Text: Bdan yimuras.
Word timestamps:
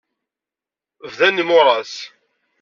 Bdan 1.11 1.35
yimuras. 1.39 1.93